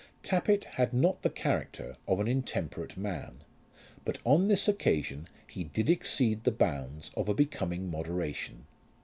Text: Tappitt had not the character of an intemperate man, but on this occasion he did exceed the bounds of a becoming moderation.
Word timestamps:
Tappitt 0.23 0.63
had 0.63 0.95
not 0.95 1.21
the 1.21 1.29
character 1.29 1.95
of 2.07 2.19
an 2.19 2.27
intemperate 2.27 2.97
man, 2.97 3.43
but 4.03 4.17
on 4.25 4.47
this 4.47 4.67
occasion 4.67 5.27
he 5.45 5.65
did 5.65 5.91
exceed 5.91 6.43
the 6.43 6.49
bounds 6.51 7.11
of 7.15 7.29
a 7.29 7.35
becoming 7.35 7.87
moderation. 7.87 8.65